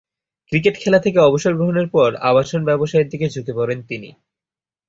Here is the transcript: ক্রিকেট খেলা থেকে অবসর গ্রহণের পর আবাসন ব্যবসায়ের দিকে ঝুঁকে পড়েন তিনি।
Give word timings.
ক্রিকেট 0.51 0.75
খেলা 0.77 0.99
থেকে 0.99 1.19
অবসর 1.19 1.53
গ্রহণের 1.55 1.87
পর 1.87 2.09
আবাসন 2.29 2.61
ব্যবসায়ের 2.65 3.09
দিকে 3.09 3.25
ঝুঁকে 3.29 3.53
পড়েন 3.55 3.79
তিনি। 3.81 4.09